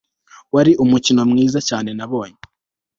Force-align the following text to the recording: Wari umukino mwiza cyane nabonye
Wari 0.53 0.71
umukino 0.83 1.21
mwiza 1.31 1.59
cyane 1.69 1.89
nabonye 1.97 2.39